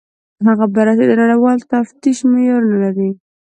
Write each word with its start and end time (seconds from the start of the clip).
هغه 0.47 0.65
بررسي 0.75 1.05
د 1.07 1.13
نړیوال 1.21 1.57
تفتیش 1.71 2.17
معیارونه 2.31 2.77
لري. 2.83 3.09